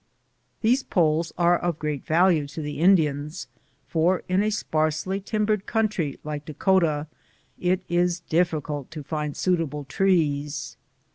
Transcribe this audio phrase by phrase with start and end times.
[0.61, 3.45] These poles are of great value to the Indians,
[3.85, 7.05] for in a sparsely timbered country like Dakota
[7.59, 10.75] it is difficult to find suit able trees.